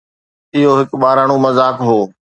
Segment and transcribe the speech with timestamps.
[0.55, 1.99] اهو هڪ ٻاراڻو مذاق هو